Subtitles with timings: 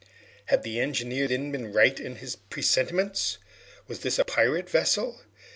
[0.45, 3.37] Had the engineer, then, been right in his presentiments?
[3.87, 5.21] Was this a pirate vessel?